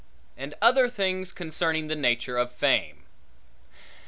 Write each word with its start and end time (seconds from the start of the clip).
And 0.35 0.55
other 0.63 0.89
things 0.89 1.31
concerning 1.31 1.85
the 1.85 1.95
nature 1.95 2.35
of 2.39 2.51
fame. 2.51 3.03